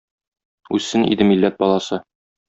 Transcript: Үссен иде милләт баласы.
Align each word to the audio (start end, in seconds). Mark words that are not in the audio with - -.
Үссен 0.77 1.05
иде 1.15 1.27
милләт 1.33 1.59
баласы. 1.65 2.01